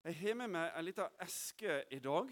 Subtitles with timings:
[0.00, 2.30] Jeg har med meg en liten eske i dag.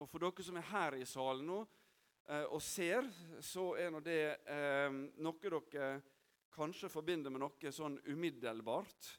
[0.00, 3.04] Og for dere som er her i salen nå eh, og ser,
[3.44, 5.90] så er nå det eh, noe dere
[6.56, 9.12] kanskje forbinder med noe sånn umiddelbart.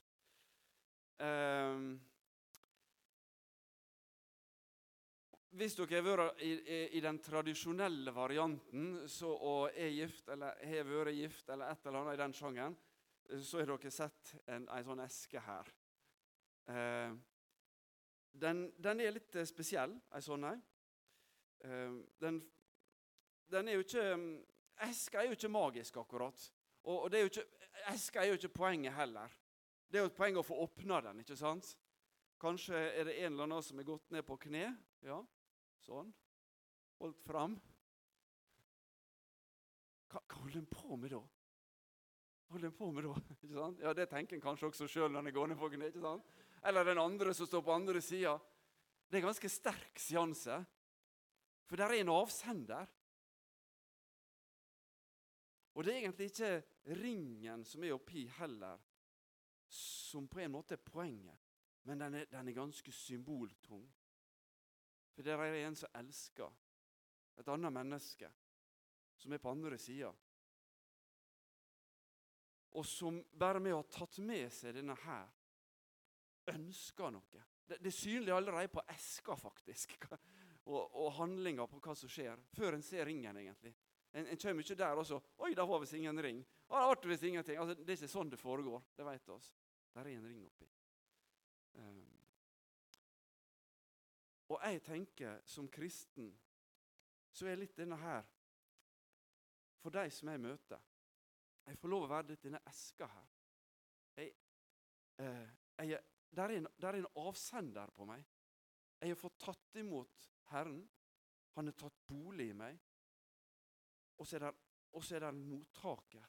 [1.21, 1.85] Eh,
[5.53, 10.57] hvis dere har vært i, i, i, den tradisjonelle varianten så, og er gift eller
[10.65, 12.83] har vært gift eller et eller annet i den sjangeren,
[13.37, 15.77] så har dere sett en, en sånn eske her.
[16.67, 17.15] Eh,
[18.31, 20.55] den, den, er litt eh, spesiell, ei sånn ei.
[21.63, 22.41] Eh, den,
[23.51, 24.07] den, er jo ikke
[24.85, 26.41] Eska er jo ikke magisk, akkurat.
[26.83, 27.47] Og, og er ikke,
[27.89, 29.31] eska er jo ikke poenget heller.
[29.89, 31.71] Det er jo et poeng å få åpna den, ikke sant?
[32.37, 34.67] Kanskje er det en eller annen som er gått ned på kne.
[35.01, 35.17] Ja,
[35.81, 36.11] sånn.
[37.01, 37.55] Holdt fram.
[40.11, 41.23] Hva, hva holder en på med da?
[42.47, 43.15] Holder en på med da?
[43.43, 43.79] Ikke sant?
[43.83, 45.89] Ja, Det tenker en kanskje også sjøl når en går ned på kne.
[45.91, 46.35] ikke sant?
[46.67, 48.37] eller den andre som står på andre sida.
[49.07, 50.57] Det er en ganske sterk seanse.
[51.67, 52.87] For det er en avsender.
[55.75, 56.63] Og det er egentlig ikke
[56.97, 58.79] ringen som er oppi heller,
[59.69, 61.37] som på en måte er poenget.
[61.83, 63.85] Men den er, den er ganske symboltung.
[65.13, 66.49] For det er en som elsker
[67.37, 68.29] et annet menneske,
[69.17, 70.11] som er på andre sida.
[72.77, 75.29] Og som bare med å ha tatt med seg denne her,
[76.53, 77.45] ønsker noe.
[77.67, 79.97] Det, det er synlig allerede på eska, faktisk,
[80.71, 83.73] og, og handlinga på hva som skjer, før en ser ringen, egentlig.
[84.13, 87.07] En, en kommer ikke der og så 'Oi, der var visst ingen ring.' Ah, det
[87.07, 87.57] ble ingenting.
[87.57, 88.81] Altså, det er ikke sånn det foregår.
[88.97, 89.53] Det vet oss.
[89.93, 90.67] Der er en ring oppi.
[91.79, 92.17] Um,
[94.49, 96.33] og jeg tenker, som kristen,
[97.31, 98.25] så er litt denne her
[99.77, 100.81] For de som jeg møter
[101.67, 103.31] Jeg får lov å være litt denne eska her.
[104.17, 104.29] Jeg,
[105.19, 105.49] eh,
[105.83, 105.99] jeg,
[106.31, 108.23] der er, en, der er en avsender på meg.
[109.01, 110.79] Jeg har fått tatt imot Herren.
[111.57, 112.79] Han har tatt bolig i meg.
[114.17, 114.47] Og så er,
[115.19, 116.25] det en mottaker.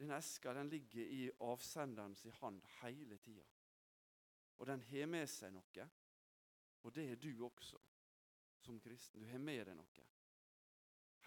[0.00, 3.46] Denne eska den ligger i avsenderens hand hele tida.
[4.58, 5.88] Og den har med seg noe.
[6.82, 7.78] Og det er du også,
[8.64, 9.22] som kristen.
[9.22, 10.06] Du har med deg noe.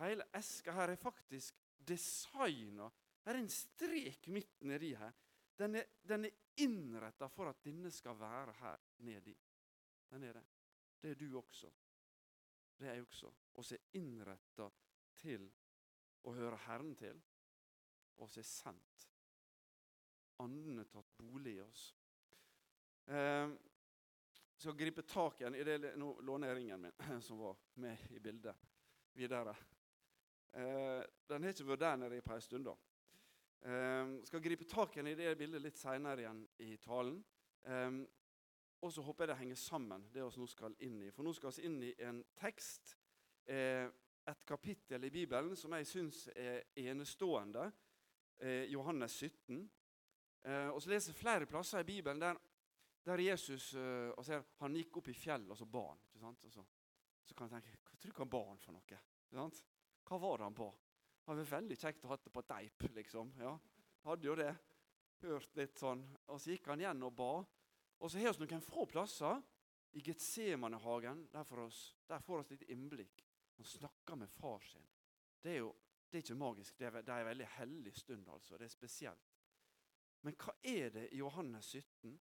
[0.01, 2.89] Hele eska her er faktisk designa.
[3.23, 5.13] Det er en strek midt nedi her.
[5.57, 9.35] Den er, den er innretta for at denne skal være her nedi.
[10.09, 10.45] Den er det.
[11.01, 11.71] Det er du også.
[12.77, 13.31] Det er jeg også.
[13.53, 14.69] Og så er innretta
[15.21, 15.45] til
[16.23, 17.19] å høre Herren til,
[18.17, 19.05] og så er sendt.
[20.43, 21.83] Anden er tatt bolig i oss.
[23.05, 23.53] Eh,
[24.57, 28.55] skal gripe tak i det Nå låner jeg ringen min, som var med i bildet,
[29.13, 29.55] videre.
[30.53, 32.65] Eh, den har ikke vært der nede på en stund.
[32.65, 32.75] da.
[33.63, 37.23] Eh, skal gripe tak i det bildet litt seinere igjen i talen.
[37.63, 38.03] Eh,
[38.83, 41.11] og så håper jeg det henger sammen, det vi nå skal inn i.
[41.15, 42.97] For nå skal vi inn i en tekst,
[43.45, 43.87] eh,
[44.27, 47.71] et kapittel i Bibelen, som jeg syns er enestående.
[48.39, 49.69] Eh, Johannes 17.
[50.43, 52.35] Eh, og så leser flere plasser i Bibelen der,
[53.05, 55.99] der Jesus altså, han gikk opp i fjellet og så ba han.
[56.07, 56.45] ikke sant?
[56.51, 56.63] Så,
[57.23, 58.99] så, kan jeg tenke Hva tror du han ba han for noe?
[60.07, 60.69] Hva var han ba?
[61.23, 63.31] Det var veldig kjekt å ha det på teip, liksom.
[63.39, 63.53] Ja,
[64.03, 64.51] hadde jo det.
[65.23, 66.03] Hørt litt sånn.
[66.27, 67.33] Og så gikk han igjen og ba.
[68.03, 69.39] Og så har vi noen få plasser
[69.95, 71.27] i Getsemanehagen.
[71.31, 73.23] Der, får oss, der får vi litt innblikk.
[73.55, 74.89] Han snakker med far sin.
[75.39, 75.71] Det er jo
[76.13, 76.75] det er ikke magisk.
[76.77, 78.27] Det er, det er en veldig hellig stund.
[78.29, 78.57] altså.
[78.57, 79.31] Det er spesielt.
[80.21, 82.13] Men hva er det i Johannes 17?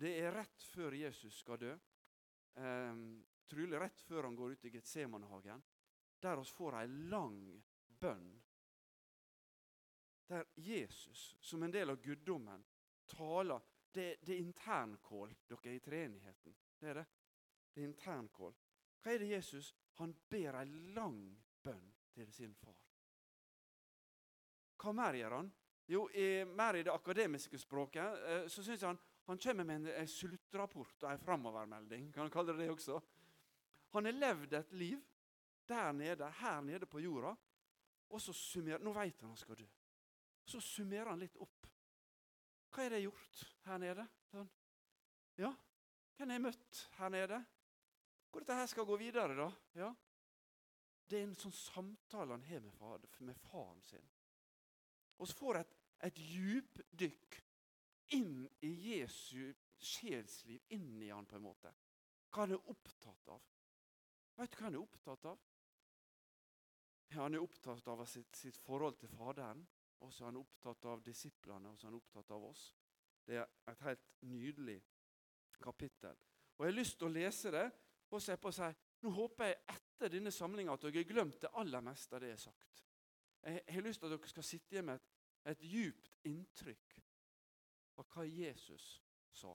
[0.00, 1.74] Det er rett før Jesus skal dø.
[2.56, 3.02] Eh,
[3.50, 5.60] trolig rett før han går ut i Getsemanehagen.
[6.22, 7.40] Der oss får ei lang
[8.00, 8.32] bønn
[10.26, 12.64] der Jesus, som en del av guddommen,
[13.06, 13.60] taler
[13.94, 16.54] Det, det er internkål dere er i treenigheten.
[16.80, 17.04] Det er det.
[17.70, 18.54] Det er internkål.
[19.02, 19.68] Hva er det Jesus
[20.00, 20.64] Han ber ei
[20.96, 21.20] lang
[21.62, 22.80] bønn til sin far.
[24.82, 25.52] Hva mer gjør han?
[25.86, 28.98] Jo, i, mer i det akademiske språket eh, så syns jeg han,
[29.28, 32.10] han kommer med en, en sluttrapport og en framovermelding.
[32.12, 32.98] Kan han kalle det det også?
[33.94, 34.98] Han har levd et liv
[35.68, 37.34] der nede, her nede på jorda,
[38.10, 39.66] og så summerer Nå vet han han skal dø.
[40.44, 41.68] Så summerer han litt opp.
[42.74, 44.06] Hva er det gjort her nede?
[44.30, 44.50] Sånn.
[45.40, 45.50] Ja,
[46.16, 47.38] hvem har jeg møtt her nede?
[48.30, 49.48] Hvor dette her skal gå videre, da?
[49.78, 49.88] Ja.
[51.06, 54.06] Det er en sånn samtale han har med, far, med faren sin.
[55.18, 55.74] Og så får et,
[56.08, 57.38] et djupdykk
[58.18, 61.72] inn i Jesu sjelsliv, inn i han på en måte.
[62.30, 63.42] Hva han er opptatt av.
[64.38, 65.42] Vet du hva han er opptatt av?
[67.12, 69.66] Han er opptatt av sitt, sitt forhold til Faderen,
[70.00, 72.64] og så er han opptatt av disiplene og så er han opptatt av oss.
[73.24, 74.80] Det er et helt nydelig
[75.62, 76.16] kapittel.
[76.56, 77.64] Og Jeg har lyst til å lese det
[78.10, 78.72] og se på og si
[79.04, 82.30] nå håper jeg etter denne samlinga at dere har glemt det aller meste av det
[82.30, 82.82] jeg har sagt.
[83.44, 85.10] Jeg har lyst til at dere skal sitte igjen med et,
[85.52, 86.94] et djupt inntrykk
[88.00, 88.86] av hva Jesus
[89.36, 89.52] sa.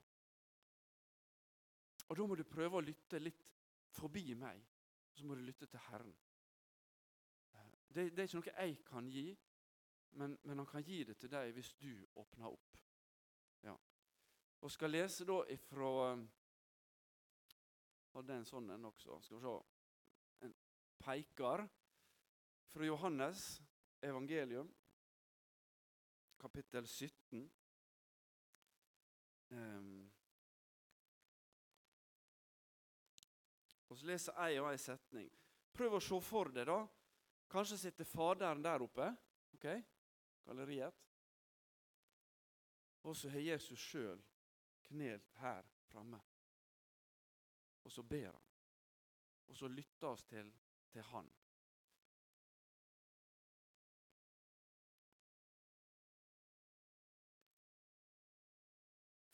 [2.10, 3.42] Og Da må du prøve å lytte litt
[3.94, 4.62] forbi meg,
[5.10, 6.14] og så må du lytte til Herren.
[7.90, 9.28] Det, det er ikke noe jeg kan gi,
[10.12, 11.92] men, men, han kan gi det til deg hvis du
[12.22, 12.78] åpner opp.
[13.66, 13.74] Ja.
[14.62, 16.18] Og skal lese da ifra
[18.10, 19.20] Hadde en sånn en også.
[19.22, 19.52] Skal vi se.
[20.48, 20.54] En
[20.98, 21.62] peker
[22.74, 23.44] fra Johannes
[24.02, 24.72] evangelium,
[26.42, 27.44] kapittel 17.
[29.50, 30.10] Um,
[33.90, 35.30] og så leser jeg og ei setning.
[35.74, 36.82] Prøv å se for deg, da.
[37.50, 39.16] Kanskje sitter Faderen der oppe.
[39.54, 39.66] ok?
[40.46, 40.96] Galleriet.
[43.04, 44.22] Og så har Jesus sjøl
[44.90, 46.20] knelt her framme.
[47.84, 48.48] Og så ber han.
[49.48, 50.54] Og så lytter oss til,
[50.92, 51.32] til han.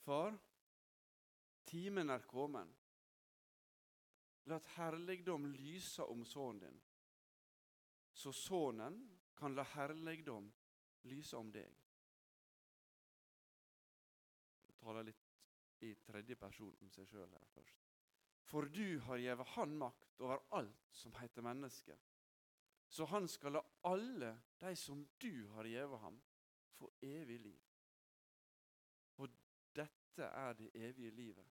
[0.06, 0.38] Far,
[1.64, 2.68] timen er kommet.
[4.46, 6.76] La herligdom lyse om sønnen din,
[8.16, 8.96] så sønnen
[9.36, 10.48] kan la herligdom
[11.10, 11.72] lyse om deg.
[14.66, 17.82] Jeg taler litt i tredje person om seg sjøl her først.
[18.46, 21.96] For du har gjeve han makt over alt som heter menneske,
[22.88, 24.30] så han skal la alle
[24.62, 26.16] de som du har gjeve ham,
[26.78, 27.60] få evig liv.
[29.18, 29.28] Og
[29.76, 31.52] dette er det evige livet.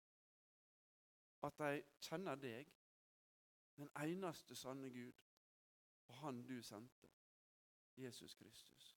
[1.44, 2.70] At de kjenner deg,
[3.76, 5.27] den eneste sanne Gud,
[6.08, 7.08] og Han du sendte,
[7.96, 8.94] Jesus Kristus.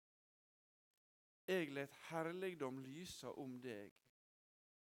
[1.47, 3.95] Jeg let herligdom lyse om deg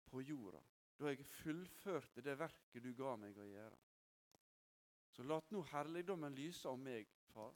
[0.08, 0.62] på jorda,
[0.96, 3.80] da jeg fullførte det verket du ga meg å gjøre.
[5.12, 7.56] Så lat nå herligdommen lyse om meg, far,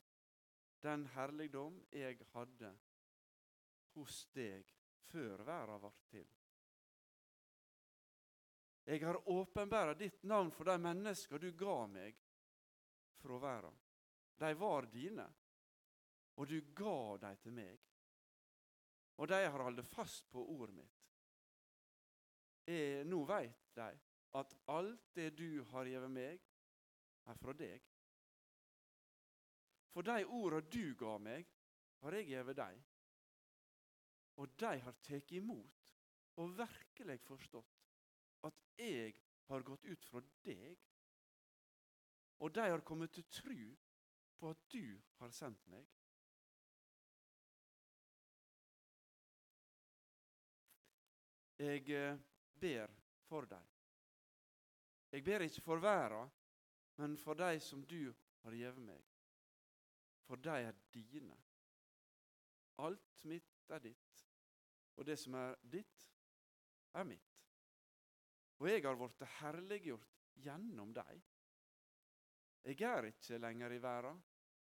[0.83, 2.73] den herligdom jeg hadde
[3.95, 4.67] hos deg
[5.09, 6.27] før verda ble til.
[8.89, 12.17] Jeg har åpenbæra ditt navn for de mennesker du ga meg
[13.21, 13.75] fra verden.
[14.39, 15.25] De var dine,
[16.39, 17.79] og du ga dem til meg.
[19.19, 20.99] Og de har holdt fast på ordet mitt.
[22.69, 23.89] Jeg, nå veit de
[24.39, 26.45] at alt det du har gitt meg,
[27.29, 27.83] er fra deg.
[29.91, 31.49] For de orda du ga meg,
[31.99, 32.85] har jeg gitt dem.
[34.39, 35.79] Og de har tatt imot
[36.39, 37.79] og virkelig forstått
[38.47, 39.17] at jeg
[39.49, 40.77] har gått ut fra deg,
[42.39, 43.57] og de har kommet til tru
[44.39, 45.87] på at du har sendt meg.
[51.59, 52.19] Jeg eh,
[52.55, 52.93] ber
[53.27, 53.65] for dem.
[55.11, 56.31] Jeg ber ikke for verden,
[56.95, 58.13] men for de som du
[58.43, 59.01] har gitt meg.
[60.27, 61.35] For de er dine.
[62.79, 64.21] Alt mitt er ditt,
[64.95, 66.05] og det som er ditt,
[66.95, 67.35] er mitt.
[68.59, 71.19] Og jeg har blitt herliggjort gjennom deg.
[72.63, 74.21] Jeg er ikke lenger i verden,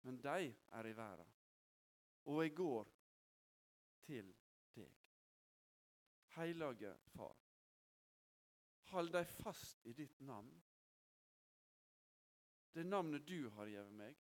[0.04, 1.32] men de er i verden.
[2.24, 2.88] Og jeg går
[4.06, 4.34] til
[4.74, 4.92] deg.
[6.34, 7.36] Hellige Far,
[8.90, 10.50] hold deg fast i ditt navn,
[12.74, 14.18] det navnet du har gitt meg,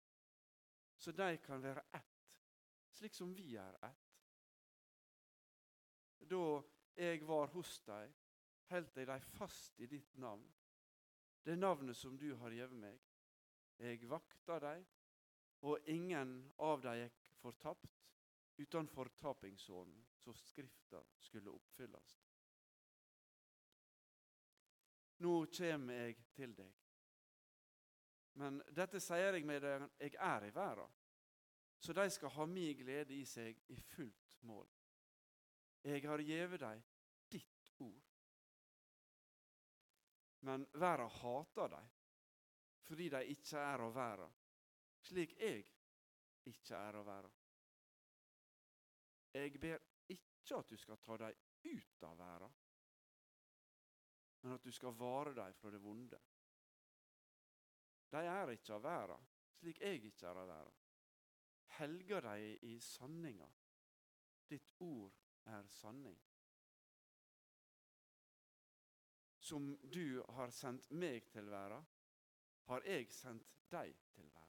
[0.96, 2.20] så de kan være ett,
[2.94, 4.12] slik som vi er ett.
[6.30, 6.44] Da
[6.96, 8.13] jeg var hos deg,
[8.70, 10.46] holdt jeg deg fast i ditt navn,
[11.44, 13.02] det navnet som du har gitt meg.
[13.82, 14.86] Jeg vakta deg,
[15.63, 18.00] og ingen av dem gikk fortapt
[18.58, 22.17] uten fortapingsånden, så Skrifta skulle oppfylles.
[25.24, 26.74] Nå kommer jeg til deg.
[28.41, 31.00] Men dette sier jeg med deg, jeg er i verden,
[31.79, 34.67] så de skal ha mi glede i seg i fullt mål.
[35.84, 36.84] Jeg har gjeve dem
[37.32, 38.13] ditt ord.
[40.43, 41.91] Men verden hater dem
[42.84, 44.32] fordi de ikke er av verden,
[45.04, 45.64] slik jeg
[46.50, 47.32] ikke er av være.
[49.34, 49.82] Jeg ber
[50.14, 52.56] ikke at du skal ta dem ut av verden,
[54.44, 56.20] men at du skal vare dem fra det vonde.
[58.14, 60.80] De er ikke av verden, slik jeg ikke er av verden.
[61.80, 63.50] Helga dem i sanninga.
[64.50, 65.16] Ditt ord
[65.50, 66.20] er sanning.
[69.44, 71.84] som du har sendt meg til verden,
[72.70, 74.43] har jeg sendt deg til verden.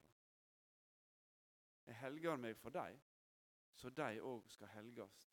[1.85, 2.97] Jeg helger meg for deg,
[3.75, 5.25] så de òg skal helges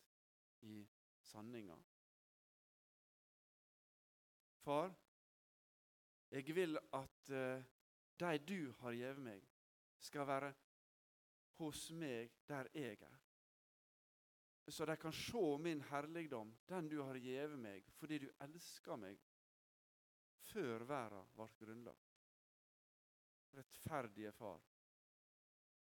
[0.69, 0.83] i
[1.23, 1.77] sanninga.
[4.63, 4.93] Far,
[6.31, 7.63] jeg vil at uh,
[8.19, 9.43] de du har gitt meg,
[9.99, 10.53] skal være
[11.59, 13.19] hos meg der jeg er.
[14.71, 19.19] Så de kan se min herligdom, den du har gitt meg, fordi du elsker meg
[20.51, 22.21] før verden ble grunnlagt.
[23.53, 24.72] Rettferdige Far.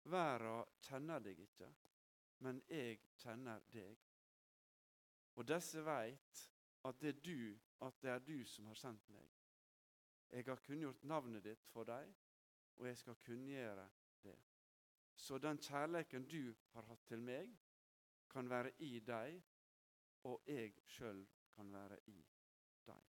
[0.05, 1.69] Verden kjenner deg ikke,
[2.43, 3.99] men jeg kjenner deg.
[5.39, 6.43] Og disse veit
[6.85, 9.29] at det, er du, at det er du som har sendt meg.
[10.33, 12.15] Jeg har kunngjort navnet ditt for dem,
[12.77, 13.87] og jeg skal kunngjøre
[14.25, 14.39] det.
[15.15, 17.53] Så den kjærleiken du har hatt til meg,
[18.33, 19.43] kan være i deg,
[20.25, 22.17] og jeg sjøl kan være i
[22.87, 23.11] deg.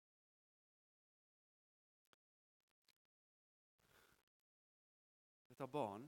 [5.49, 6.05] Dette barn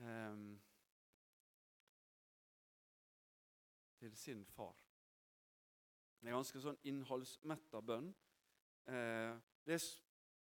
[0.00, 0.60] um,
[4.02, 4.78] til sin far.
[6.22, 8.12] Det er ganske sånn innholdsmetta bønn.
[8.90, 9.34] Eh,
[9.66, 9.78] det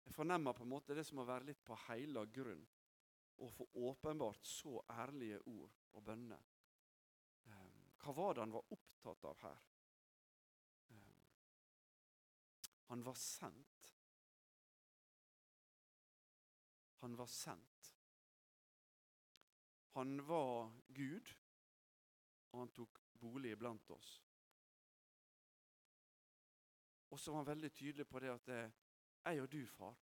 [0.03, 2.65] jeg fornemmer på en måte det som å være litt på heila grunn.
[3.43, 6.43] Å få åpenbart så ærlige ord og bønner.
[7.47, 9.63] Eh, hva var det han var opptatt av her?
[10.91, 11.23] Eh,
[12.91, 13.95] han var sendt.
[17.03, 17.95] Han var sendt.
[19.93, 21.35] Han var Gud,
[22.53, 24.23] og han tok bolig blant oss.
[27.11, 28.71] Og så var han veldig tydelig på det at er
[29.25, 29.99] jeg og du, far,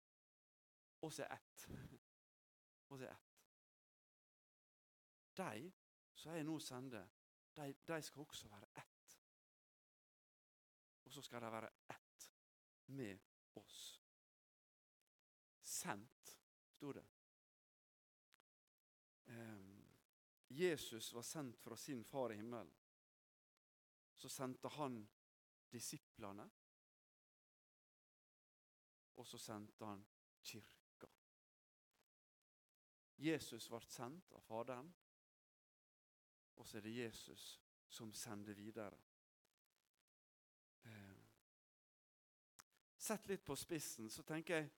[1.02, 1.69] oss er ett.
[2.95, 3.33] Oss er ett.
[5.37, 5.73] De
[6.14, 7.09] som jeg nå sender,
[7.57, 9.16] de, de skal også være ett.
[11.05, 12.31] Og så skal de være ett
[12.87, 13.19] med
[13.55, 14.02] oss.
[15.62, 16.38] Sendt,
[16.71, 17.05] sto det.
[20.48, 22.70] Jesus var sendt fra sin far i himmelen.
[24.14, 25.02] Så sendte han
[25.72, 26.46] disiplene
[29.16, 30.02] og så sendte han
[30.44, 31.08] kirka.
[33.16, 34.88] Jesus ble sendt av Faderen,
[36.56, 37.46] og så er det Jesus
[37.88, 38.98] som sender videre.
[40.84, 41.16] Eh,
[42.96, 44.70] sett litt på spissen, så tenker jeg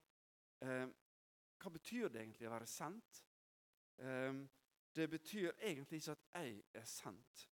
[0.64, 0.86] eh,
[1.58, 3.22] Hva betyr det egentlig å være sendt?
[3.98, 4.38] Eh,
[4.96, 7.50] det betyr egentlig ikke at jeg er sendt.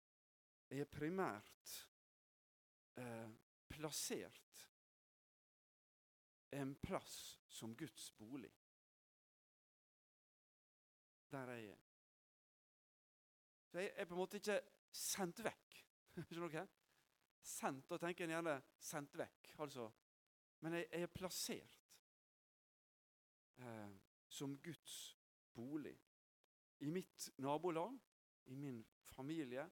[0.70, 1.72] Jeg er primært
[2.98, 3.30] eh,
[3.70, 4.68] plassert
[6.52, 8.52] en plass som Guds bolig.
[11.32, 11.80] Der er jeg.
[13.72, 14.60] Så jeg er på en måte ikke
[14.92, 15.78] sendt vekk.
[16.28, 16.68] Skjønner dere?
[17.42, 19.88] Sendt, Da tenker en gjerne sendt vekk, altså.
[20.62, 21.78] Men jeg, jeg er plassert
[23.58, 23.94] eh,
[24.30, 24.98] som Guds
[25.54, 25.96] bolig.
[26.82, 27.98] I mitt nabolag,
[28.46, 28.82] i min
[29.14, 29.68] familie,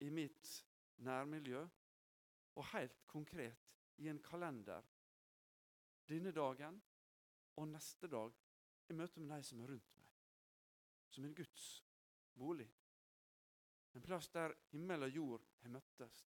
[0.00, 0.50] i mitt
[0.96, 1.62] nærmiljø,
[2.54, 4.84] og helt konkret i en kalender
[6.08, 6.80] denne dagen
[7.56, 8.34] og neste dag
[8.90, 10.08] i møte med de som er rundt meg.
[11.10, 11.66] Som en Guds
[12.34, 12.68] bolig.
[13.94, 16.24] En plass der himmel og jord har møttes.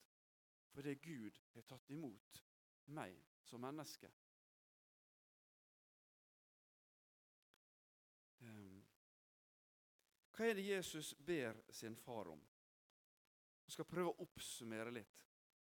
[0.70, 2.42] Fordi Gud har tatt imot
[2.94, 4.11] meg som menneske.
[10.40, 12.40] Hva er det Jesus ber sin far om?
[13.66, 15.18] Jeg skal prøve å oppsummere litt.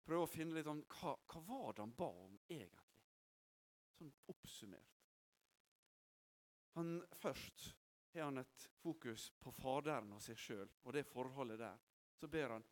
[0.08, 2.88] Prøve å finne litt om hva, hva var det han ba om egentlig
[4.00, 4.96] sånn oppsummert.
[6.78, 7.66] Han, først
[8.14, 11.82] har han et fokus på Faderen og seg sjøl og det forholdet der.
[12.16, 12.68] Så ber han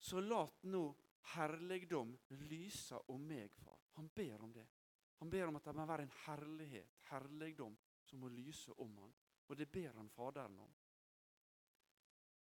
[0.00, 0.86] så lat nå
[1.36, 2.16] herligdom
[2.48, 3.76] lyse om meg, far.
[4.00, 4.64] Han ber om det.
[5.20, 7.76] Han ber om at det må være en herlighet, herligdom,
[8.08, 9.12] som må lyse om han.
[9.52, 10.72] Og det ber han Faderen om.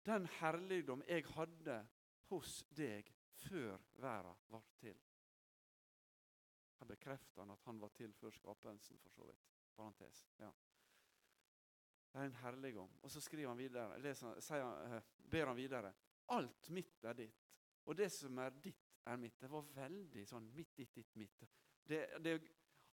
[0.08, 1.82] Den herligdom jeg hadde
[2.30, 3.10] hos deg
[3.44, 4.96] før verden var til.
[6.80, 9.44] Her bekrefter han at han var til før skapelsen, for så vidt.
[9.76, 10.24] Parentes.
[10.40, 10.50] Ja.
[12.12, 12.96] Det er en herligdom.
[13.04, 15.94] Og så skriver han videre, leser, han, uh, ber han videre.
[16.34, 17.44] Alt mitt er ditt,
[17.86, 19.38] og det som er ditt, er mitt.
[19.40, 21.46] Det var veldig sånn mitt, ditt, ditt, mitt.
[21.88, 22.34] Det, det,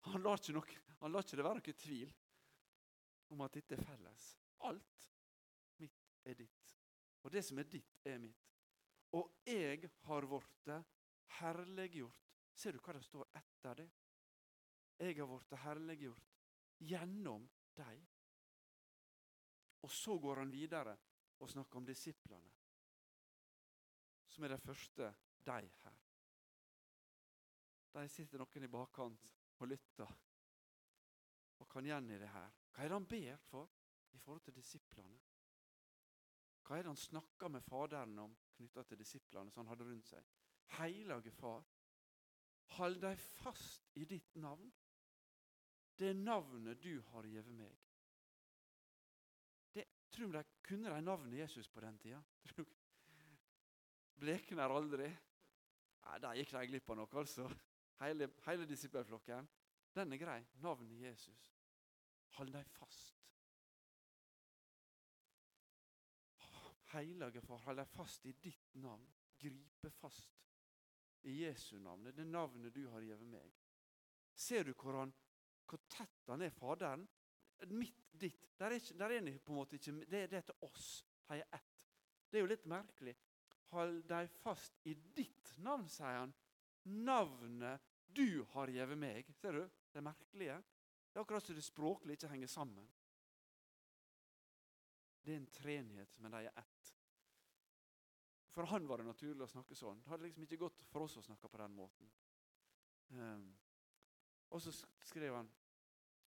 [0.06, 2.14] han, lar ikke nok, han lar ikke det være noe tvil
[3.34, 4.28] om at dette er felles.
[4.70, 5.08] Alt
[5.82, 6.76] mitt er ditt.
[7.24, 8.50] Og det som er ditt, er mitt.
[9.14, 10.74] Og jeg har blitt
[11.40, 12.20] herliggjort
[12.54, 13.88] Ser du hva det står etter det?
[15.02, 16.36] Jeg har blitt herliggjort
[16.86, 18.04] gjennom deg.
[19.84, 20.94] Og så går han videre
[21.42, 22.52] og snakker om disiplene,
[24.30, 25.10] som er det første
[25.44, 25.98] de her.
[27.94, 29.26] Der sitter noen i bakkant
[29.60, 30.14] og lytter
[31.60, 32.54] og kan gjengi det her.
[32.74, 33.70] Hva er det han ber for
[34.14, 35.20] i forhold til disiplene?
[36.64, 40.08] Hva er det han snakker med Faderen om knytta til disiplene som han hadde rundt
[40.08, 40.28] seg?
[40.78, 41.64] Hellige Far,
[42.78, 44.72] Hold deg fast i ditt navn.
[46.00, 47.76] Det navnet du har gitt meg.
[49.76, 52.22] Det, tror de Kunne de navnet Jesus på den tida?
[54.24, 55.10] Blekner aldri.
[56.04, 57.50] Nei, Der gikk de glipp av noe, altså.
[58.02, 59.50] Hele, hele disippelflokken.
[59.94, 60.40] Den er grei.
[60.64, 61.52] Navnet Jesus.
[62.40, 63.23] Hold deg fast.
[66.94, 69.06] Hellige Far, hold deg fast i ditt navn.
[69.42, 70.44] Gripe fast
[71.28, 72.12] i Jesu navn.
[72.14, 73.54] Det navnet du har gitt meg.
[74.36, 75.14] Ser du hvor, han,
[75.70, 77.06] hvor tett han er Faderen?
[77.72, 78.50] Mitt, ditt.
[78.60, 80.90] Der er, ikke, der er på en måte ikke Det, det er til oss.
[81.30, 81.70] De er ett.
[82.30, 83.14] Det er jo litt merkelig.
[83.74, 86.34] Hold deg fast i ditt navn, sier han.
[86.84, 87.82] Navnet
[88.14, 89.32] du har gitt meg.
[89.40, 89.64] Ser du?
[89.90, 90.60] Det er merkelige.
[91.14, 92.90] Det er akkurat som det språklig ikke henger sammen.
[95.24, 96.73] Det er en trenhet, men de er ett.
[98.54, 100.04] For han var det naturlig å snakke sånn.
[100.04, 102.10] Det hadde liksom ikke gått for oss å snakke på den måten.
[103.14, 103.48] Um,
[104.54, 105.50] og så skrev han,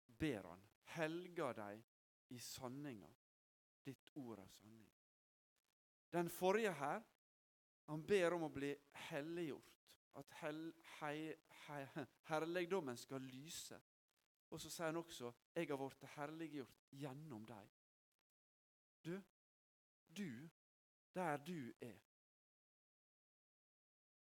[0.06, 0.62] ber han,
[0.94, 1.82] helga deg
[2.30, 3.10] i sanninga.
[3.82, 4.86] Ditt ord er sanning.
[6.14, 7.02] Den forrige her,
[7.88, 8.70] han ber om å bli
[9.08, 9.96] helliggjort.
[10.20, 10.60] At hel,
[11.00, 11.32] hei,
[11.66, 11.82] hei,
[12.30, 13.80] herligdommen skal lyse.
[14.52, 17.70] Og så sier han også 'Jeg har blitt herliggjort gjennom deg'.
[19.04, 19.22] Du,
[20.16, 20.48] du,
[21.14, 21.98] der du er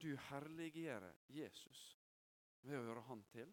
[0.04, 1.82] Du herliggjøre Jesus
[2.60, 3.48] ved å høre Han til.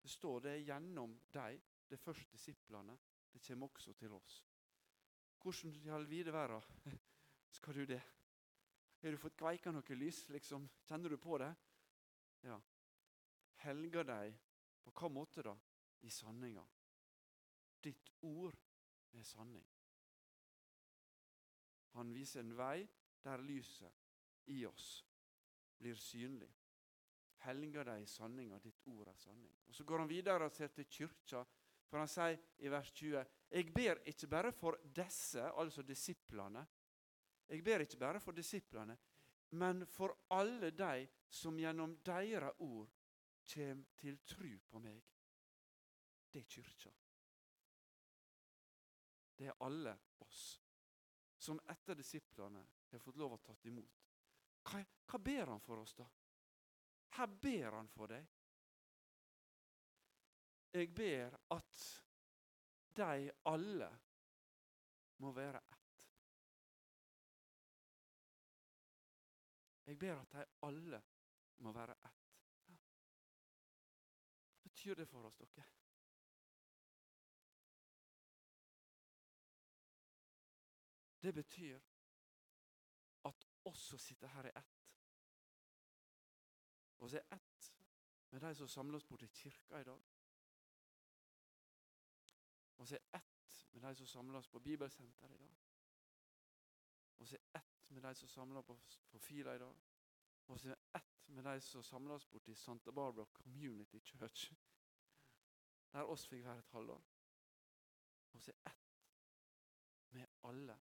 [0.00, 2.96] Det står det gjennom deg, de første disiplene.
[3.32, 4.34] Det kommer også til oss.
[5.40, 6.60] Hvordan i all vide verden
[7.56, 8.00] skal du det?
[9.00, 10.26] Har du fått kveika noe lys?
[10.28, 10.68] liksom?
[10.84, 11.50] Kjenner du på det?
[12.44, 12.60] Ja.
[13.64, 14.36] Helga deg
[14.84, 15.56] på hva måte, da?
[16.04, 16.64] I sanninga.
[17.80, 18.56] Ditt ord
[19.16, 19.64] er sanning.
[21.96, 22.82] Han viser en vei
[23.24, 24.98] der lyset i oss
[25.80, 26.50] blir synlig.
[27.40, 29.52] Helliger deg i sanninga, ditt ord er sanning.
[29.68, 31.44] Og Så går han videre og ser til kyrkja,
[31.88, 36.66] for han sier i vers 20.: Jeg ber ikke bare for disse, altså disiplene.
[37.48, 38.96] Jeg ber ikke bare for disiplene,
[39.50, 42.90] men for alle de som gjennom deres ord
[43.54, 45.02] kommer til tru på meg.
[46.30, 46.92] Det er kyrkja.
[49.38, 50.60] Det er alle oss
[51.40, 54.09] som etter disiplene har fått lov å tatt imot.
[54.66, 56.06] Hva, hva ber han for oss, da?
[57.16, 58.26] Her ber han for deg.
[60.72, 61.80] Jeg ber at
[62.96, 63.88] de alle
[65.18, 66.06] må være ett.
[69.90, 71.02] Jeg ber at de alle
[71.66, 72.16] må være ett.
[74.60, 75.66] Hva betyr det for oss, dere?
[81.20, 81.89] Det betyr
[83.64, 84.76] oss som sitter her, i ett.
[87.00, 87.72] Og så er ett
[88.30, 90.02] med de som samler oss borte i kirka i dag.
[92.76, 95.56] Og så er ett med de som samler oss på Bibelsenteret i dag.
[97.18, 98.78] Og så er ett med de som samler på,
[99.10, 99.80] på Fila i dag.
[100.46, 104.52] Og så er ett med de som samler oss borte i Santa Barbara Community Church.
[105.92, 107.02] Der oss fikk være et halvår.
[108.32, 109.02] Og så er ett
[110.10, 110.80] med alle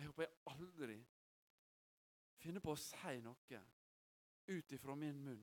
[0.00, 0.98] jeg håper jeg aldri
[2.40, 3.58] finner på å si noe
[4.48, 5.42] ut ifra min munn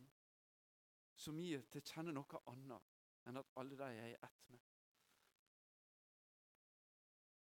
[1.17, 2.95] som gir til kjenne noe annet
[3.29, 4.63] enn at alle de jeg er ett med.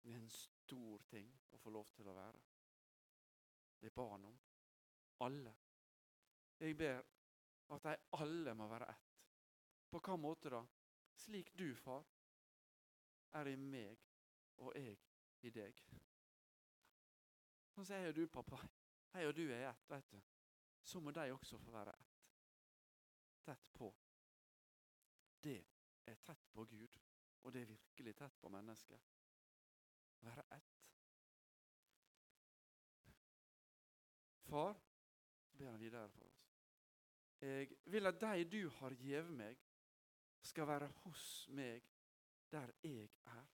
[0.04, 2.40] Det er en stor ting å få lov til å være.
[3.82, 4.40] Det er barn om.
[5.28, 5.54] Alle.
[6.60, 7.04] Jeg ber
[7.76, 9.12] at de alle må være ett.
[9.92, 10.64] På hva måte da?
[11.20, 12.08] Slik du, far,
[13.40, 14.00] er i meg
[14.64, 14.98] og jeg
[15.44, 15.84] i deg.
[17.74, 18.60] Sånn sier jo du, pappa.
[19.14, 20.20] Jeg og du er ett, vet du.
[20.84, 22.14] Så må de også få være ett.
[23.46, 23.90] Tett på.
[25.44, 25.58] Det
[26.08, 27.00] er tett på Gud,
[27.44, 29.10] og det er virkelig tett på mennesket.
[30.24, 30.80] Være ett.
[34.48, 34.78] Far,
[35.58, 36.42] ber han videre for oss.
[37.44, 39.60] Jeg vil at de du har gjeve meg,
[40.44, 41.84] skal være hos meg
[42.52, 43.46] der jeg er.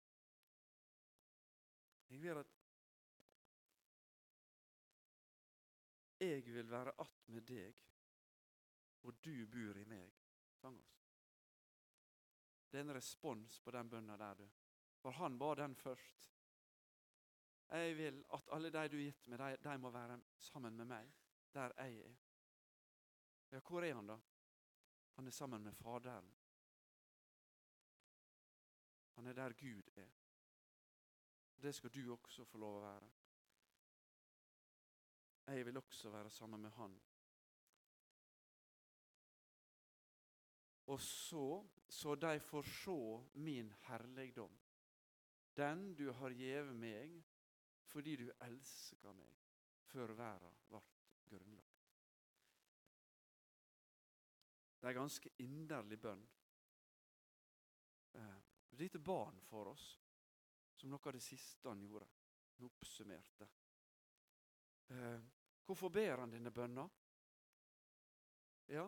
[2.10, 2.58] Jeg vil at
[6.19, 7.75] Jeg vil være att med deg,
[9.03, 10.12] og du bor i meg.
[10.51, 11.05] Sang oss.
[12.71, 14.49] Det er en respons på den bønna der, du.
[14.99, 16.29] For han ba den først.
[17.69, 20.86] Jeg vil at alle de du har gitt meg, de, de må være sammen med
[20.86, 21.12] meg
[21.53, 22.15] der jeg er.
[23.51, 24.17] Ja, hvor er han, da?
[25.15, 26.34] Han er sammen med Faderen.
[29.15, 30.10] Han er der Gud er.
[31.62, 33.10] Det skal du også få lov å være.
[35.49, 36.99] Jeg vil også være sammen med han.
[40.85, 42.97] Og så, så de får se
[43.33, 44.59] min herligdom,
[45.57, 47.23] den du har gjeve meg,
[47.81, 49.33] fordi du elska meg
[49.89, 51.89] før verda vart grunnlagt.
[54.79, 56.21] Det er en ganske inderlig bønn.
[58.13, 58.38] Eh,
[58.79, 59.88] Dette barn for oss
[60.77, 62.07] som noe av det siste han gjorde.
[62.55, 63.49] Han oppsummerte.
[64.93, 65.38] Eh,
[65.69, 66.88] Hvorfor ber han denne bønna?
[68.73, 68.88] Ja,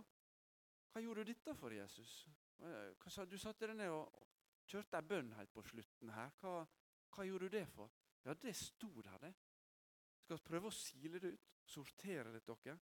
[0.92, 2.14] hva gjorde du dette for, Jesus?
[2.58, 4.10] Eh, du satte deg ned og
[4.66, 6.34] kjørte ei bønn helt på slutten her.
[6.42, 6.64] Hva,
[7.14, 7.94] hva gjorde du det for?
[8.26, 9.32] Ja, det sto der, det.
[10.26, 12.76] Skal prøve å sile det ut, sortere til dere.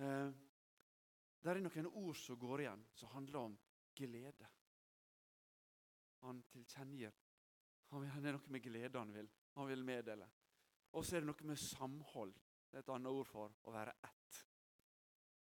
[0.00, 0.32] Eh,
[1.44, 3.60] det er noen ord som går igjen, som handler om
[3.96, 4.50] glede.
[6.24, 7.12] Han tilkjennegir.
[7.92, 9.28] Han, er noe med glede han vil.
[9.60, 10.32] Han vil meddele.
[10.96, 12.32] Og så er det noe med samhold.
[12.70, 14.38] Det er et annet ord for å være ett.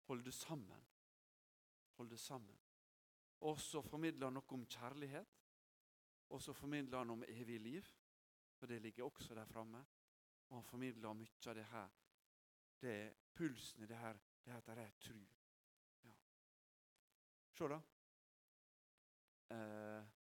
[0.09, 0.81] Holde sammen.
[1.95, 2.57] Holde sammen.
[3.47, 5.37] Og så formidler han noe om kjærlighet.
[6.29, 7.87] Og så formidler han om evig liv,
[8.59, 9.79] for det ligger også der framme.
[10.49, 11.95] Og han formidler mye av det her.
[12.81, 15.19] Det er pulsen i det her, det heter det tru.
[16.03, 16.13] Ja.
[17.55, 17.79] Se, da.
[19.55, 20.18] Eh,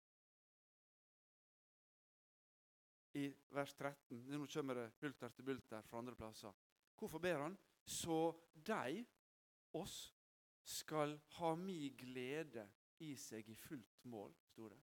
[3.16, 6.52] I vers 13 Nå kommer det bulter til bulter fra andre plasser.
[7.00, 7.58] Hvorfor ber han?
[7.86, 9.06] Så de,
[9.78, 10.16] oss,
[10.66, 12.66] skal ha mi glede
[13.06, 14.80] i seg i fullt mål, sto det.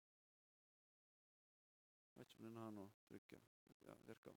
[2.10, 3.46] Jeg vet ikke om denne her nå trykker.
[3.86, 4.36] Ja, virker.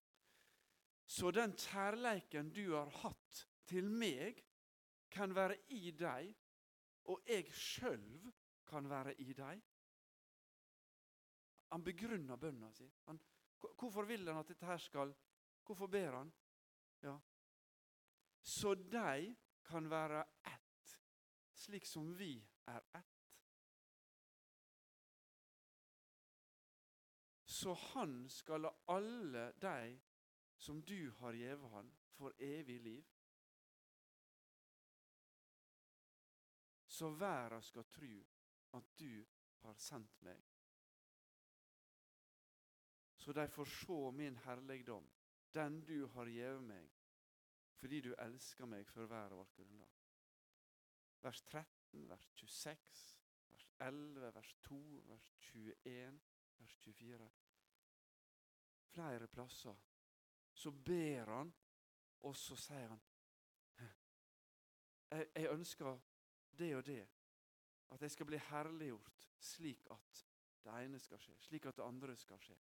[1.04, 4.40] Så den kjærleiken du har hatt til meg,
[5.14, 6.32] kan være i deg,
[7.12, 8.32] og jeg sjøl
[8.66, 9.60] kan være i deg.
[11.70, 12.88] Han begrunner bønna si.
[13.06, 13.20] Han,
[13.78, 15.14] hvorfor vil han at dette her skal
[15.64, 16.32] Hvorfor ber han?
[17.02, 17.18] Ja.
[18.42, 21.00] Så de kan være ett,
[21.54, 23.14] slik som vi er ett.
[27.44, 30.00] Så han skal la alle de
[30.56, 33.04] som du har gjeve han, for evig liv.
[36.86, 38.24] Så verda skal tru
[38.72, 39.24] at du
[39.62, 40.53] har sendt meg.
[43.24, 45.06] Så de får se min herligdom,
[45.56, 46.90] den du har gjeve meg,
[47.80, 50.02] fordi du elsker meg før hver ble grunnlag.
[51.24, 53.06] Vers 13, vers 26,
[53.54, 56.20] vers 11, vers 2, vers 21,
[56.58, 57.30] vers 24
[58.94, 59.74] flere plasser,
[60.52, 61.54] så ber han,
[62.22, 63.00] og så sier han
[65.10, 65.98] jeg, jeg ønsker
[66.58, 67.02] det og det.
[67.90, 70.22] At jeg skal bli herliggjort slik at
[70.64, 72.56] det ene skal skje, slik at det andre skal skje.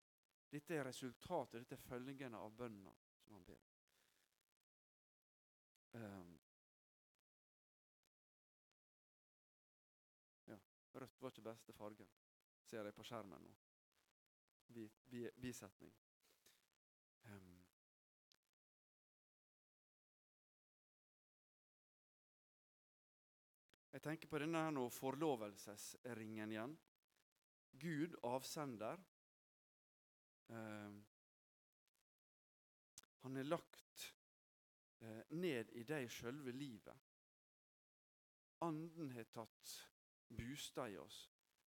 [0.53, 3.61] Dette er resultatet, dette er følgene av bønna som han ber.
[5.97, 6.35] Um,
[10.51, 10.59] ja,
[11.01, 12.11] rødt var ikke beste fargen,
[12.69, 13.55] ser jeg på skjermen nå.
[14.73, 15.95] Bi, bi, bisetning.
[17.29, 17.65] Um,
[23.97, 26.77] jeg tenker på denne her forlovelsesringen igjen.
[27.81, 29.01] Gud, avsender.
[30.53, 30.99] Um,
[33.23, 34.07] han er lagt
[35.01, 37.09] uh, ned i deg sjølve livet.
[38.63, 39.77] Anden har tatt
[40.29, 41.25] bostad i oss.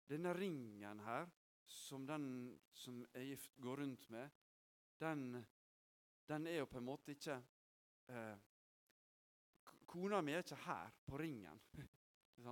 [0.09, 1.31] Denne ringen her,
[1.65, 2.27] som den
[2.75, 4.31] som er gift, går rundt med,
[5.01, 5.45] den,
[6.29, 7.39] den er jo på en måte ikke
[8.13, 8.37] eh,
[9.93, 11.63] Kona mi er ikke her på ringen,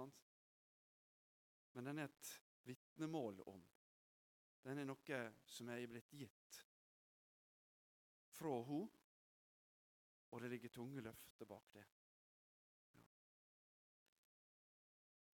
[1.75, 2.33] men den er et
[2.69, 3.63] vitnemål om.
[4.65, 6.59] Den er noe som er blitt gitt
[8.37, 8.89] fra henne,
[10.31, 11.87] og det ligger tunge løfter bak det.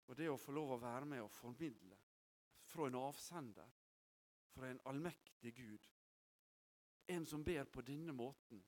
[0.06, 1.98] Og det å få lov å være med og formidle
[2.70, 3.72] fra en avsender,
[4.54, 5.90] fra en allmektig Gud,
[7.08, 8.62] en som ber på denne måten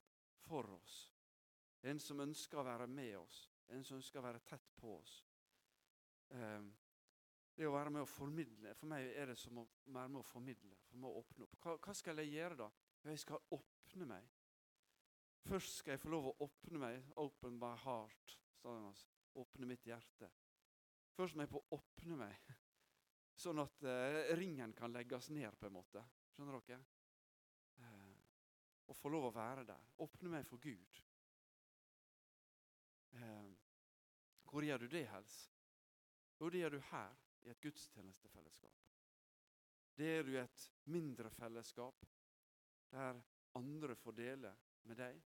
[0.45, 0.97] for oss.
[1.81, 3.45] En som ønsker å være med oss.
[3.73, 5.13] En som ønsker å være tett på oss.
[6.29, 6.61] Eh,
[7.57, 10.27] det å være med å formidle For meg er det som å være med å
[10.27, 10.75] formidle.
[10.87, 11.55] For meg å åpne opp.
[11.63, 12.67] Hva, hva skal jeg gjøre da?
[13.07, 14.27] Jeg skal åpne meg.
[15.47, 17.09] Først skal jeg få lov å åpne meg.
[17.23, 18.37] Open my heart.
[19.37, 20.29] Åpne mitt hjerte.
[21.17, 22.49] Først må jeg få åpne meg,
[23.43, 25.55] sånn at uh, ringen kan legges ned.
[25.57, 26.03] på en måte.
[26.35, 26.83] Skjønner dere?
[28.87, 29.87] og få lov å være der.
[30.03, 30.99] Åpne meg for Gud.
[33.17, 33.49] Eh,
[34.47, 35.55] hvor gjør du det helst?
[36.39, 38.83] Jo, det gjør du her, i et gudstjenestefellesskap.
[39.97, 42.05] Det er du i et mindre fellesskap,
[42.91, 43.21] der
[43.57, 45.21] andre får dele med deg.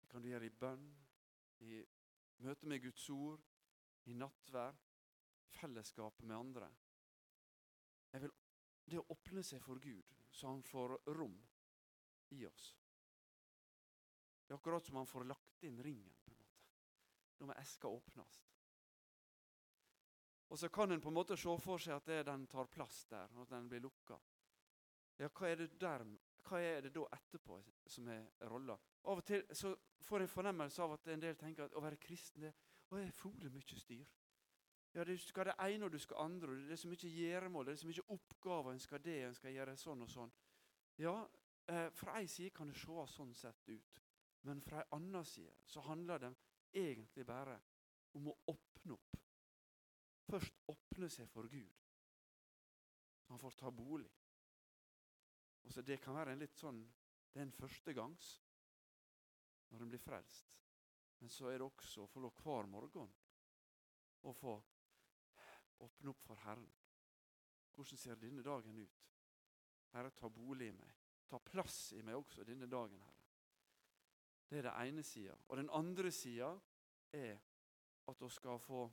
[0.00, 0.86] Det kan du gjøre i bønn,
[1.66, 1.82] i
[2.44, 3.42] møte med Guds ord,
[4.04, 4.74] i nattvær.
[5.54, 6.68] fellesskapet med andre.
[8.12, 8.32] Vil,
[8.90, 11.36] det å åpne seg for Gud, så han får rom
[12.34, 12.72] i oss.
[14.42, 16.14] Det er akkurat som han får lagt inn ringen.
[16.24, 17.46] på en måte.
[17.46, 18.42] Må eska åpnes.
[20.48, 23.04] Og så kan en på en måte se for seg at det, den tar plass
[23.10, 24.18] der, at den blir lukka.
[25.18, 26.04] Ja, hva er, det der,
[26.44, 28.76] hva er det da etterpå som er rolla?
[29.04, 32.00] Av og til så får jeg fornemmelse av at en del tenker at å være
[32.02, 32.52] kristen det,
[32.90, 34.04] å, er fole mye styr.
[34.94, 36.52] Ja, Du skal det ene og du skal andre.
[36.52, 38.72] og Det er så mye gjøremål, det er så mye oppgaver.
[38.72, 40.32] En skal det, en skal gjøre sånn og sånn.
[40.98, 41.16] Ja,
[41.66, 44.00] eh, Fra ei side kan det se sånn sett ut,
[44.42, 46.34] men fra ei anna side så handler det
[46.74, 47.58] egentlig bare
[48.14, 49.23] om å åpne opp.
[50.24, 51.72] Først åpne seg for Gud,
[53.24, 54.10] så han får ta bolig.
[55.64, 56.82] Og så Det kan være en litt sånn
[57.32, 58.26] Det er en førstegangs
[59.70, 60.60] når en blir frelst.
[61.18, 63.10] Men så er det også å få lov hver morgen
[64.24, 64.54] å få
[65.84, 66.68] åpne opp for Herren.
[67.74, 69.00] Hvordan ser denne dagen ut?
[69.94, 70.92] Herre, ta bolig i meg.
[71.28, 73.24] Ta plass i meg også denne dagen, Herre.
[74.48, 75.34] Det er det ene sida.
[75.48, 76.52] Og den andre sida
[77.12, 77.40] er
[78.06, 78.84] at vi skal få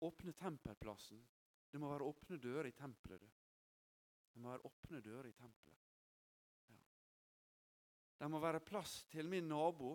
[0.00, 1.22] åpne tempelplassen.
[1.70, 3.32] Det må være åpne dører i tempelet.
[4.32, 5.82] Det må være åpne dører i tempelet.
[8.18, 9.92] Det må være plass til min nabo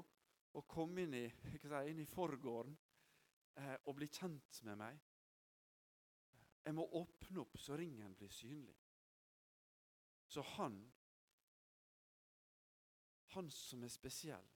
[0.54, 1.60] å komme inn i, si,
[1.90, 2.76] inn i forgården
[3.58, 5.00] eh, og bli kjent med meg.
[6.62, 8.78] Jeg må åpne opp så ringen blir synlig.
[10.32, 10.78] Så han,
[13.34, 14.52] han som er spesiell,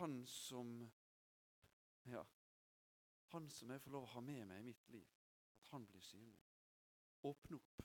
[0.00, 0.76] han som
[2.10, 2.24] Ja,
[3.30, 5.06] han som jeg får lov å ha med meg i mitt liv,
[5.60, 6.42] at han blir synlig.
[7.28, 7.82] Åpne opp.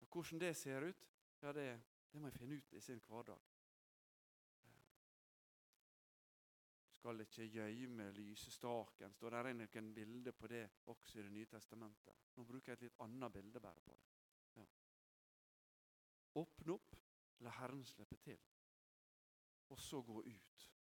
[0.00, 1.06] Og Hvordan det ser ut,
[1.42, 1.68] ja, det,
[2.12, 3.40] det må jeg finne ut i sin hverdag.
[6.84, 9.16] Du skal ikke gjøyme lysestaken.
[9.16, 10.62] Står er noen bilder på det
[10.92, 12.28] også i Det nye testamentet.
[12.36, 14.12] Nå bruker jeg et litt annet bilde bare på det.
[14.60, 14.68] Ja.
[16.40, 16.96] Åpne opp,
[17.40, 18.38] la Herren slippe til.
[19.72, 20.73] Og så gå ut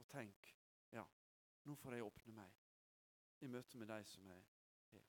[0.00, 0.54] og tenk
[0.94, 1.04] ja,
[1.68, 4.40] nå får jeg åpne meg i møte med de som jeg
[4.96, 5.06] er.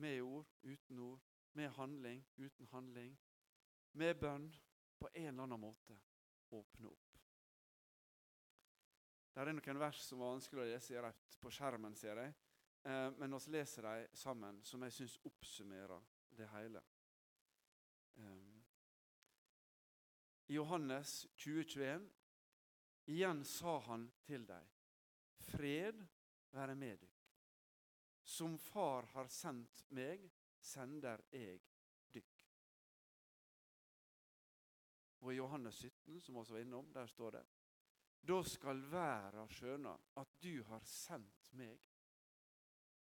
[0.00, 1.20] Med ord, uten ord,
[1.52, 3.18] med handling, uten handling,
[3.92, 4.48] med bønn,
[4.98, 5.96] på en eller annen måte
[6.54, 7.18] åpne opp.
[9.32, 12.34] Det er noen vers som var vanskelig å lese rett på skjermen, ser jeg.
[12.84, 16.04] Eh, men vi leser dem sammen, som jeg syns oppsummerer
[16.36, 16.82] det hele.
[18.20, 18.60] Eh,
[20.52, 22.08] I Johannes 2021
[23.10, 24.68] igjen sa han til dem,
[25.52, 26.04] fred
[26.52, 27.18] være med dykk.
[28.22, 30.28] Som Far har sendt meg,
[30.62, 31.58] sender jeg
[32.14, 32.44] dykk.
[35.22, 37.44] Og I Johannes 17, som vi var innom, der står det
[38.22, 41.80] Da skal verda skjønne at du har sendt meg,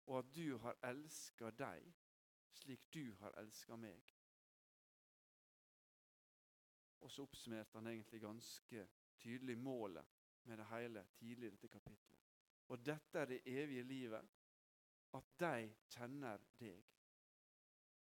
[0.09, 1.91] og at du har elska deg
[2.61, 4.09] slik du har elska meg.
[7.01, 8.87] Og så oppsummerte han egentlig ganske
[9.21, 10.05] tydelig målet
[10.49, 12.19] med det hele tidlig i dette kapitlet.
[12.67, 14.29] Og dette er det evige livet,
[15.13, 16.83] at de kjenner deg,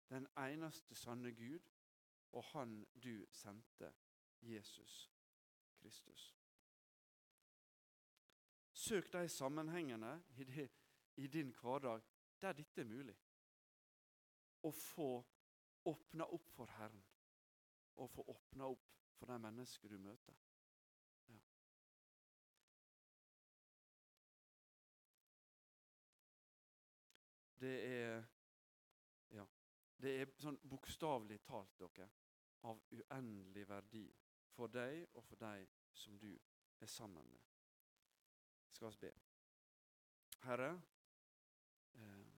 [0.09, 1.71] den eneste sanne Gud,
[2.31, 3.93] og Han du sendte,
[4.41, 5.11] Jesus
[5.79, 6.35] Kristus.
[8.73, 10.71] Søk de sammenhengene i, det,
[11.15, 12.01] i din hverdag
[12.41, 13.15] der dette er mulig.
[14.63, 15.09] Å få
[15.87, 17.03] åpna opp for Herren,
[17.95, 20.46] og få åpna opp for de mennesker du møter.
[27.59, 28.25] Det er
[29.31, 29.45] Ja.
[30.01, 32.09] det er sånn bokstavelig talt, dere,
[32.63, 34.03] av uendelig verdi
[34.53, 36.39] for deg og for deg som du
[36.81, 37.41] er sammen med.
[38.71, 39.13] Skal vi be.
[40.43, 40.69] Herre,
[41.95, 42.33] eh,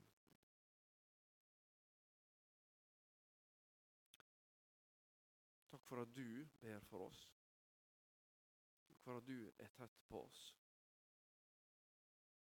[5.69, 7.29] takk for at du ber for oss.
[8.87, 10.55] Takk for at du er tett på oss.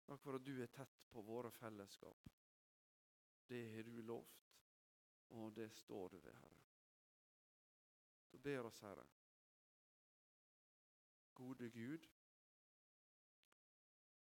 [0.07, 2.29] Takk for at du er tett på våre fellesskap.
[3.49, 4.39] Det har du lovt.
[5.29, 6.63] Og det står du ved, Herre.
[8.33, 9.07] Du ber oss, Herre.
[11.35, 12.09] Gode Gud,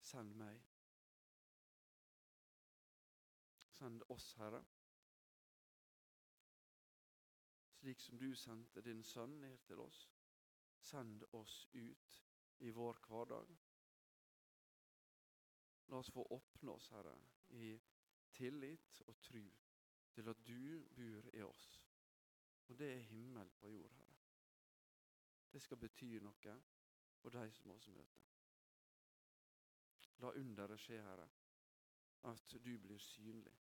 [0.00, 0.62] send meg.
[3.58, 4.64] Send oss, Herre.
[7.80, 10.04] Slik som du sendte din sønn ned til oss.
[10.78, 12.20] Send oss ut
[12.58, 13.56] i vår hverdag.
[15.88, 17.16] La oss få åpne oss, Herre,
[17.48, 17.74] i
[18.32, 19.44] tillit og tru
[20.12, 21.68] til at du bor i oss.
[22.68, 24.18] Og det er himmel på jord, Herre.
[25.52, 26.56] Det skal bety noe
[27.20, 28.28] for de som oss møter.
[30.22, 31.28] La underet skje, Herre.
[32.30, 33.61] At du blir synlig.